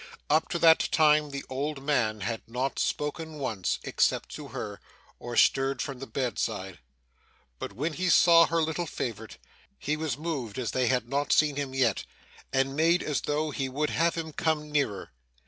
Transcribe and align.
Up 0.31 0.49
to 0.49 0.57
that 0.57 0.89
time, 0.91 1.29
the 1.29 1.45
old 1.47 1.83
man 1.83 2.21
had 2.21 2.41
not 2.47 2.79
spoken 2.79 3.37
once 3.37 3.77
except 3.83 4.29
to 4.29 4.47
her 4.47 4.81
or 5.19 5.37
stirred 5.37 5.79
from 5.79 5.99
the 5.99 6.07
bedside. 6.07 6.79
But, 7.59 7.73
when 7.73 7.93
he 7.93 8.09
saw 8.09 8.47
her 8.47 8.63
little 8.63 8.87
favourite, 8.87 9.37
he 9.77 9.95
was 9.95 10.17
moved 10.17 10.57
as 10.57 10.71
they 10.71 10.87
had 10.87 11.07
not 11.07 11.31
seen 11.31 11.55
him 11.55 11.75
yet, 11.75 12.05
and 12.51 12.75
made 12.75 13.03
as 13.03 13.21
though 13.21 13.51
he 13.51 13.69
would 13.69 13.91
have 13.91 14.15
him 14.15 14.33
come 14.33 14.71
nearer. 14.71 15.11